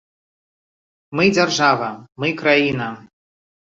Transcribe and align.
Мы 1.19 1.29
дзяржава, 1.37 1.93
мы 2.23 2.35
краіна. 2.43 2.93